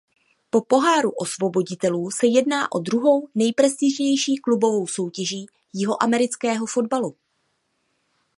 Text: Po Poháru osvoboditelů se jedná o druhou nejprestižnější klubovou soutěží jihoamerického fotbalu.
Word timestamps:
Po 0.49 0.61
Poháru 0.61 1.11
osvoboditelů 1.11 2.11
se 2.11 2.27
jedná 2.27 2.71
o 2.71 2.79
druhou 2.79 3.27
nejprestižnější 3.35 4.35
klubovou 4.35 4.87
soutěží 4.87 5.45
jihoamerického 5.73 6.65
fotbalu. 6.65 7.15